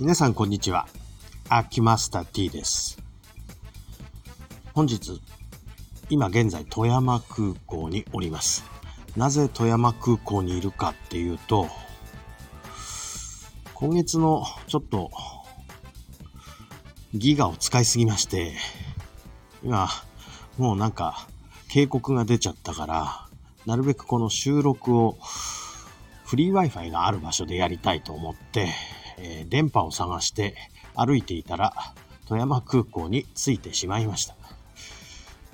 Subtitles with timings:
[0.00, 0.88] 皆さんこんにちは。
[1.50, 2.96] アキマスター T です。
[4.72, 5.20] 本日、
[6.08, 8.64] 今現在富山空港におります。
[9.14, 11.68] なぜ富山空港にいるかっていうと、
[13.74, 15.10] 今月のちょっと
[17.12, 18.54] ギガを使いすぎまして、
[19.62, 19.86] 今、
[20.56, 21.28] もうなんか
[21.68, 23.26] 警告が出ちゃったから、
[23.66, 25.18] なるべくこの収録を
[26.24, 28.72] フリー Wi-Fi がある場所でやりたいと思って、
[29.20, 30.54] えー電波を探して
[30.94, 31.72] 歩いていたら
[32.26, 34.36] 富山空港に着いてしまいました。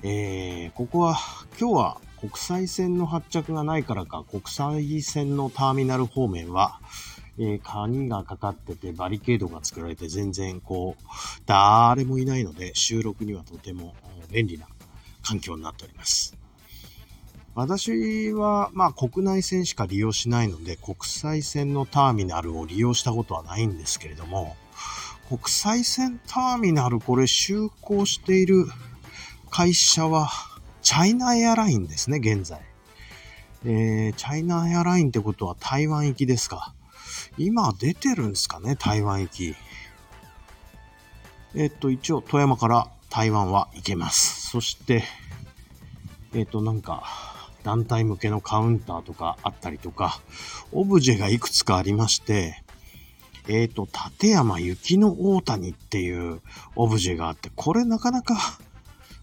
[0.03, 1.17] えーここは
[1.59, 6.79] 今日は国際線の発着がないからか国際線のターミナル方面は、
[7.37, 11.03] えー鍵がかかっててバリケードが作られて全然こう
[11.45, 13.95] 誰もいないので収録にはとても
[14.31, 14.67] 便利な
[15.23, 16.36] 環境になっております。
[17.57, 24.55] 私は、まあ、国内線しか利用しないので、国際線のターミナルを利用したことはないんですけれども、
[25.27, 28.67] 国際線ターミナル、これ就航している
[29.49, 30.29] 会社は、
[30.83, 32.61] チャイナエアラインですね、現在。
[33.65, 36.75] えー、チャイナエアラインってことは台湾行きですか。
[37.39, 39.55] 今出てるんですかね、台湾行き。
[41.55, 44.47] えっと、一応、富山から台湾は行けます。
[44.47, 45.03] そして、
[46.35, 47.26] えっと、なんか、
[47.67, 50.21] 団体向けのカウンターとかあったりとか、
[50.71, 52.63] オブジェがいくつかありまして、
[53.49, 56.39] えっ、と、立山雪の大谷っていう
[56.77, 58.37] オブジェがあって、これなかなか、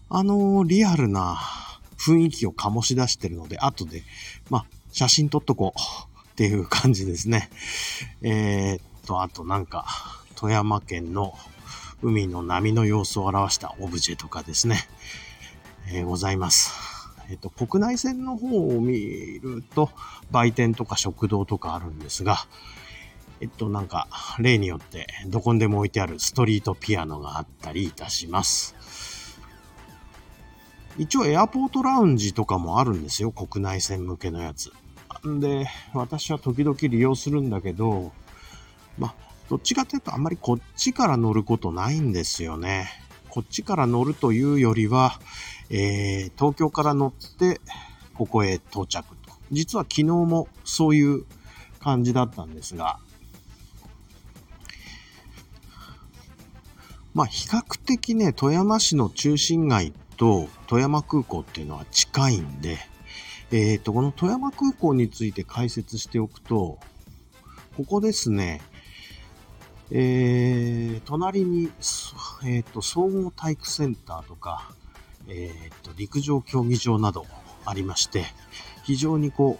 [0.09, 1.37] あのリアルな
[1.97, 4.03] 雰囲気を醸し出してるので、後で、
[4.51, 7.49] まあ、写真撮っとこうっていう感じですね。
[8.21, 9.87] えっと、あとなんか、
[10.35, 11.33] 富山県の
[12.03, 14.87] 海の波の様子を表したオブジェとかですね、
[15.91, 16.94] えございます。
[17.29, 18.97] えっと、国内線の方を見
[19.41, 19.89] ると、
[20.31, 22.37] 売店とか食堂とかあるんですが、
[23.41, 24.07] えっと、なんか、
[24.39, 28.75] 例によって、どこにでも置いてあるストリートピアノがあったりいたします。
[30.97, 34.71] 一応、エアポートラウンジとかもあるんですよ、国内線向けのやつ。
[35.27, 38.13] んで、私は時々利用するんだけど、
[38.97, 39.15] まあ、
[39.49, 43.04] どっちかというと、あんまりこっちから乗ることないんですよね。
[43.35, 45.19] こっちから乗るというよりは、
[45.69, 47.59] えー東京から乗って、
[48.13, 49.33] ここへ到着と。
[49.51, 51.25] 実は昨日もそういう
[51.81, 52.97] 感じだったんですが、
[57.13, 62.77] まあ比較的ね、富山市の中心街と富山空港っていうのは近いんで、
[63.51, 66.79] えっ、と、この富山空港について解説しておくと、
[67.75, 68.61] ここですね、
[69.91, 71.69] えー、隣に、
[72.45, 74.71] えっ、と、総合体育センターとか、
[75.27, 77.25] えっ、と、陸上競技場など
[77.65, 78.25] ありまして、
[78.83, 79.59] 非常にこ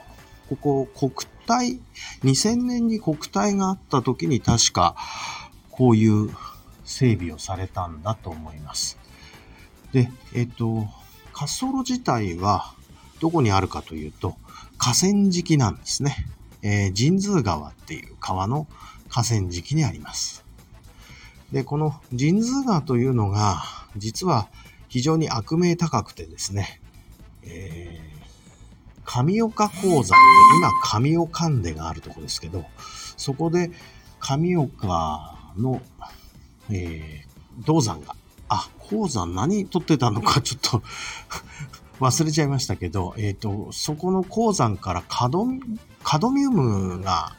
[0.50, 1.80] う、ここ、国体、
[2.24, 4.96] 2000年に国体があった時に確か、
[5.70, 6.30] こういう
[6.86, 8.98] 整備をされたんだと思います。
[9.92, 10.88] で、えっ、と、滑
[11.34, 12.74] 走路自体は、
[13.20, 14.36] どこにあるかというと、
[14.78, 16.16] 河川敷なんですね。
[16.62, 18.68] えー神通川っていう川の
[19.10, 20.46] 河川敷にあります。
[21.52, 23.64] で、この神通川というのが、
[23.98, 24.50] 実は
[24.88, 26.82] 非常に悪名高くてですね、
[27.44, 28.16] えー
[29.08, 30.16] 上岡鉱山で、
[30.58, 32.66] 今上岡んでがあるとこですけど、
[33.18, 33.70] そこで
[34.20, 35.80] 上岡の、
[36.72, 38.16] えー銅山が、
[38.50, 40.84] あ、鉱山何取ってたのかちょっと
[42.04, 45.48] 忘れちゃいましたけど、えっ、と、そこの鉱山からカド
[46.04, 47.36] カドミウムが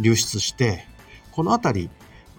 [0.00, 0.86] 流出して、
[1.32, 1.90] この辺り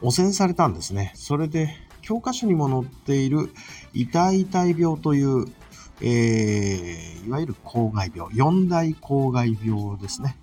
[0.01, 1.11] 汚染されたんですね。
[1.15, 3.51] それで、教科書にも載っている
[3.93, 5.45] 痛い痛い病という、
[6.01, 10.37] えーいわゆる公害病、四大公害病ですね。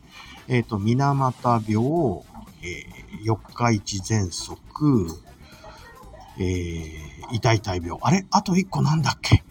[0.47, 2.23] えっ、と、水俣病、
[2.63, 5.09] えー四日市喘息、
[6.39, 7.99] えー、痛い痛い病。
[8.03, 8.27] あれ？
[8.31, 9.43] あと一個なんだっけ？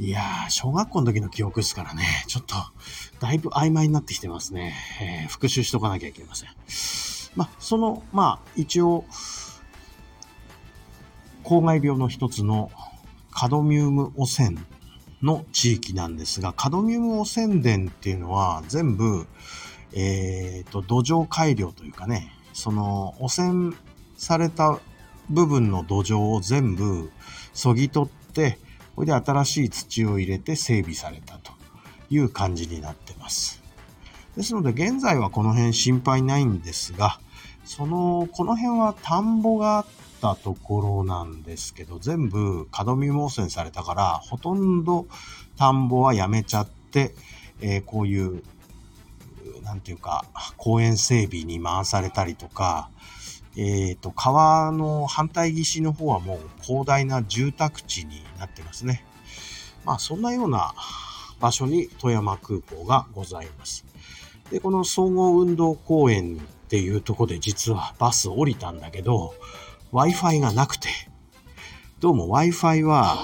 [0.00, 2.54] いやー、小学校の時の記憶ですからね、ちょっと、
[3.18, 4.74] だいぶ曖昧になってきてますね。
[5.02, 6.50] えー復習しとかなきゃいけません。
[7.34, 9.04] まあ、その、まあ、一応、
[11.42, 12.70] 公害病の一つの
[13.32, 14.58] カドミウム汚染
[15.22, 19.26] の地域なんですが、カドミウム汚染田っていうのは全部、
[19.94, 23.74] えっ、と、土壌改良というかね、その汚染
[24.16, 24.78] された
[25.28, 27.10] 部分の土壌を全部
[27.52, 28.58] そぎ取って、
[28.98, 31.52] これで新しい土を入れて整備されたと
[32.10, 33.62] いう感じになってます。
[34.36, 37.20] ですので現在はこの辺心配ないんですが、
[37.64, 39.86] その、この辺は田んぼがあっ
[40.20, 45.06] たところなんですけど、全部カドミウム汚染されたから、ほとんど
[45.56, 47.14] 田んぼはやめちゃって、
[47.60, 48.42] えーこういう、
[49.62, 50.24] なんていうか、
[50.56, 52.90] 公園整備に回されたりとか、
[53.56, 59.04] えっ、ー、と、川の反対岸の方はもう広大な住宅地になってますね。
[59.84, 60.74] まあ、そんなような
[61.40, 63.84] 場所に富山空港がございます。
[64.50, 69.34] で、この総合運動公園っていうとこで実はバス降りたんだけど、
[69.92, 70.88] Wi-Fi がなくて、
[72.00, 73.18] どうも Wi-Fi は、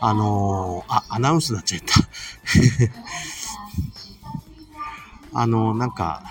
[0.00, 1.86] あのー、あ、アナウンスになっちゃった。
[5.38, 6.22] あ のー、なんか、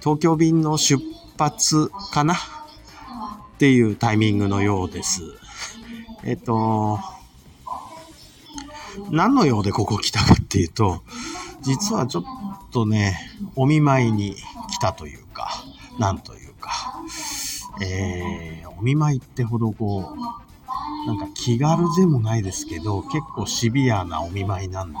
[0.00, 1.02] 東京便の出
[1.38, 2.34] 発かな？
[2.34, 2.36] っ
[3.58, 5.22] ていうタイミングのようです。
[6.24, 6.98] えっと、
[9.10, 11.02] 何の用でここ来たかっていうと、
[11.62, 12.24] 実はちょっ
[12.72, 13.18] とね、
[13.56, 15.50] お見舞いに来たというか、
[15.98, 16.70] なんというか、
[17.82, 24.98] えー、お見舞いってほどこう、なんか気軽でもないですけど、結構シビアなお見舞いなんで、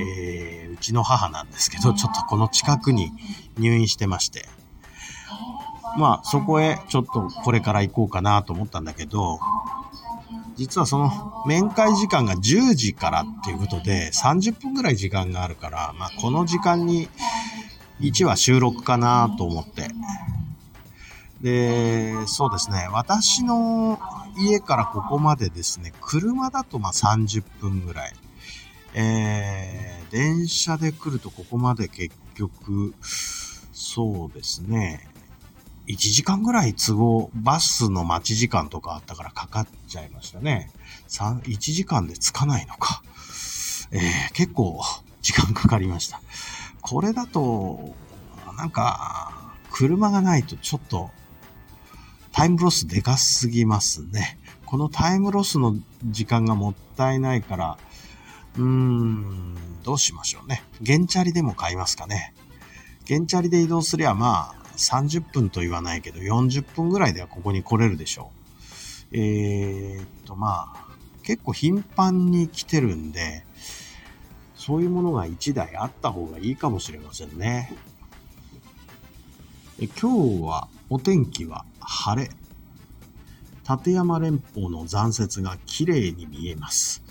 [0.00, 3.12] えー、うちの母なんですけど、ちょっとこの近くに
[3.58, 4.48] 入院してまして、
[5.98, 9.38] まあそこへちょっとこれから行こうかなと思ったんだけど、
[10.56, 17.08] 実はその面会時間が10時からっていうことで30分ぐらい時間があるから、まあこの時間に
[18.00, 19.88] 1話収録かなと思って。
[21.42, 22.88] で、そうですね。
[22.92, 23.98] 私の
[24.38, 28.12] 家からここまでですね、車だとまあ30分ぐらい。
[28.98, 32.94] えー、電車で来るとここまで結局、
[33.72, 35.06] そうですね。
[35.86, 40.70] 1時間ぐらい都合、バスの待ち時間とかあったからかかっちゃいましたね。
[41.08, 43.02] 1時間で着かないのか。
[43.92, 44.80] えー、結構
[45.22, 46.20] 時間かかりました。
[46.80, 47.94] これだと、
[48.56, 51.10] なんか、車がないとちょっと、
[52.32, 54.38] タイムロスでかすぎますね。
[54.66, 57.78] このタイムロスの時間がもったいないから、
[58.56, 60.64] うーん、どうしましょうね。
[60.84, 62.34] 原チャリでも買いますかね。
[63.06, 68.30] 原チャリで移動すりゃまあ、30分と言わないけど、40分ぐらいではここに来れるでしょ
[69.12, 69.16] う。
[69.16, 70.86] えー、っと、まあ、
[71.22, 73.44] 結構頻繁に来てるんで、
[74.54, 77.72] そういうものが1台あった方がいいかもしれませんね。
[79.78, 82.30] え今日はお天気は晴れ。
[83.68, 87.02] 立山連峰の残雪が綺麗に見えます。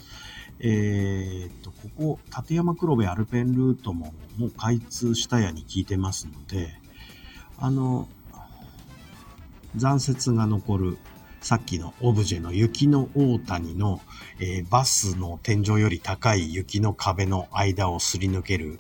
[0.59, 6.79] えー、っと、ここ、立山黒部アルペンルートももう開通したやに聞いてますので、
[7.57, 8.07] あの、
[9.75, 10.98] 残雪が残る、
[11.42, 14.02] さっきのオブジェの雪の大谷の、
[14.40, 18.80] えー、バスの天井より高い雪の壁の間をすり抜ける、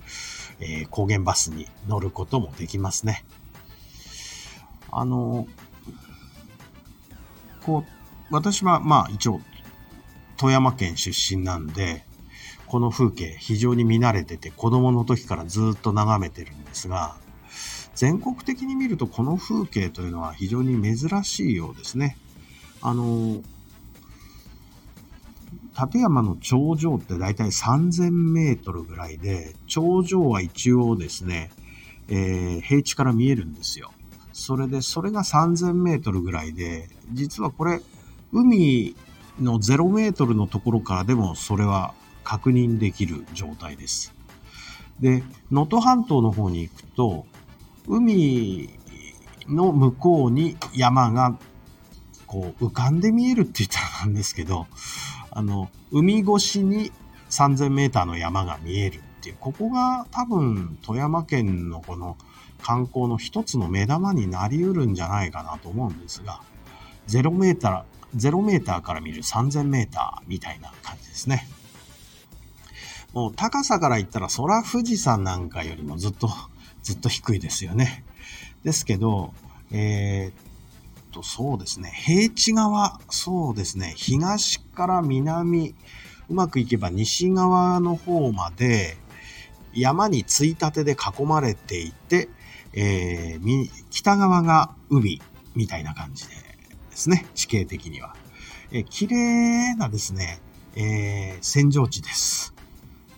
[0.59, 3.23] えー、高原バスに乗ることもできますね。
[4.91, 5.47] あの、
[7.65, 9.41] こう、私はまあ一応
[10.37, 12.03] 富山県出身なんで、
[12.67, 17.15] この風景非常に見慣れてて子供の時からずっと眺めてるんですが、
[17.95, 22.17] 全国的に見るとこの風景というのは非常に珍しいようですね。
[22.81, 23.41] あの、
[25.77, 31.51] 立山の頂上ってだいたい3000メートルぐらいで、頂上は一応ですね、
[32.07, 33.91] えー、平地から見えるんですよ。
[34.31, 37.81] それで、それが3000メートルぐらいで、実はこれ、
[38.31, 38.95] 海
[39.39, 41.93] の0メートルのところからでもそれは
[42.23, 44.13] 確認できる状態です。
[44.99, 47.25] で、能登半島の方に行くと、
[47.87, 48.69] 海
[49.47, 51.37] の向こうに山が
[52.25, 54.67] こう浮かんで見えるって言ったらなんですけど、
[55.31, 56.91] あの、海越しに
[57.29, 62.17] 3000メーターの山が見えるっていう、ここが多分富山県のこの
[62.61, 66.41] 観光の一つの目玉になりうるんじゃないかなと思うんですが、
[67.07, 71.47] 0メーター、0メーターから見る3000メーターみたいな感じですね。
[73.13, 76.29] もう高さから言ったら空富士山なんかよりもずっと
[76.85, 78.05] ずっと低いですよね。
[78.63, 79.33] ですけど、
[79.71, 80.33] えー、っ
[81.11, 81.91] と、そうですね。
[81.93, 83.93] 平地側、そうですね。
[83.97, 85.73] 東から南、
[86.29, 88.97] うまくいけば西側の方まで
[89.73, 92.29] 山についたてで囲まれていて、
[92.73, 95.21] えー、北側が海
[95.55, 96.41] みたいな感じでで
[96.91, 97.25] すね。
[97.33, 98.15] 地形的には。
[98.71, 100.39] えー、綺麗なですね、
[100.75, 102.54] えー、戦場地です。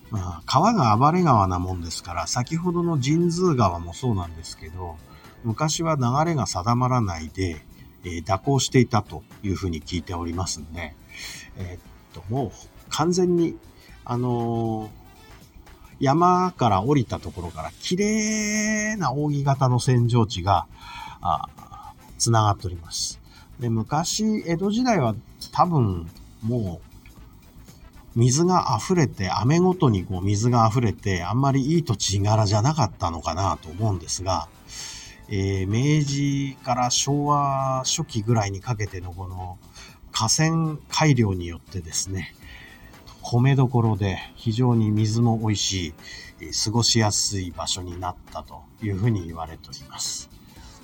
[0.09, 4.97] まあ、川が暴れ川なもんですから、先ほどの神通川もそうなんですけど、
[5.43, 7.61] 昔は流れが定まらないで、
[8.03, 10.95] えー、蛇行していたというふうに聞いておりますんで、
[11.57, 11.79] えー、っ
[12.13, 12.51] と、もう
[12.89, 13.57] 完全に、
[14.05, 14.89] あのー、
[15.99, 20.67] 山から降りたところから綺麗な扇形の扇状地が、
[21.21, 21.49] あ
[22.17, 23.19] 繋がっております。
[23.59, 25.15] で、昔、江戸時代は
[25.51, 26.09] 多分
[26.41, 26.96] もう
[28.17, 34.49] 水が溢れて、雨ごとにこう水が溢れて、あんまりいい土地柄じゃなかったのかなと思うんですが、
[35.29, 39.59] えー、明治から昭和初期ぐらいにかけてのこの
[40.11, 42.33] 河川改良によってですね、
[43.21, 45.93] 米どころで非常に水も美味しい、
[46.65, 50.27] 過ごしやすい場所になったというふうに言われております。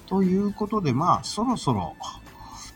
[0.06, 1.96] ということで、まあ、そろそろ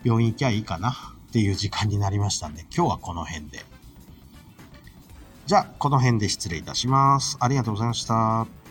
[0.04, 3.76] 病院行きゃいいかなっていう時間になりましたんで、今日はこの辺で。
[5.48, 7.38] じゃあ、この辺で失礼いたします。
[7.39, 8.66] ありがとうございました。